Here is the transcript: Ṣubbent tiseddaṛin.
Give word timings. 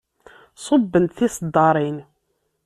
Ṣubbent 0.65 1.15
tiseddaṛin. 1.17 1.97